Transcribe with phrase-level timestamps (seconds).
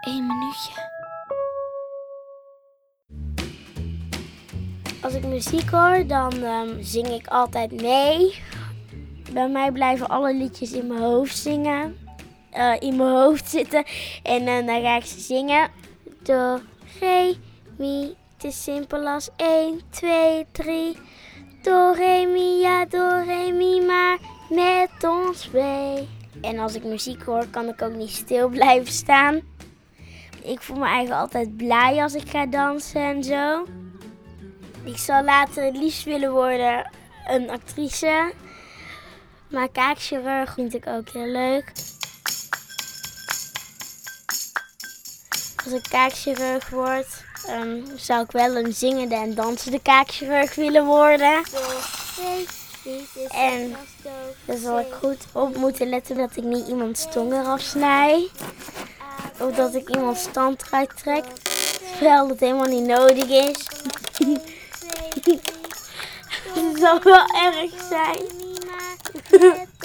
[0.00, 0.72] Één minuutje.
[5.02, 8.42] Als ik muziek hoor, dan ehm, zing ik altijd mee.
[9.32, 11.96] Bij mij blijven alle liedjes in mijn hoofd zingen.
[12.50, 13.84] eh, in mijn hoofd zitten.
[14.22, 15.70] En eh, dan ga ik ze zingen.
[16.22, 16.60] Do,
[17.00, 17.36] re,
[17.78, 18.14] mi.
[18.34, 20.96] Het is simpel als 1, 2, 3.
[21.62, 24.18] Do, re, mi, ja, do, re, mi, maar
[24.50, 26.08] met ons mee.
[26.40, 29.40] En als ik muziek hoor, kan ik ook niet stil blijven staan.
[30.42, 33.66] Ik voel me eigenlijk altijd blij als ik ga dansen en zo.
[34.84, 36.90] Ik zal later het liefst willen worden
[37.26, 38.32] een actrice.
[39.50, 41.72] Maar kaakchirurg vind ik ook heel leuk.
[45.64, 51.42] Als ik kaakchirurg word, ehm, zou ik wel een zingende en dansende kaakchirurg willen worden.
[53.28, 53.76] En
[54.44, 58.28] dan zal ik goed op moeten letten dat ik niet iemands tong eraf snij.
[59.40, 61.24] Of dat ik iemands stand eruit trek.
[61.92, 63.66] Terwijl dat helemaal niet nodig is.
[66.54, 68.24] Het zal wel erg zijn.